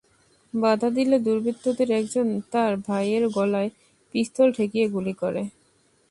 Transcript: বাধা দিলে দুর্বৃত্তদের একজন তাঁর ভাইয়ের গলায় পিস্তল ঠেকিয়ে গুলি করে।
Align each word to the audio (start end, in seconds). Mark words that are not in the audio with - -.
বাধা 0.53 0.89
দিলে 0.97 1.17
দুর্বৃত্তদের 1.19 1.89
একজন 1.91 2.27
তাঁর 2.51 2.71
ভাইয়ের 2.87 3.23
গলায় 3.29 3.69
পিস্তল 4.13 4.47
ঠেকিয়ে 4.57 4.87
গুলি 4.89 5.13
করে। 5.13 5.41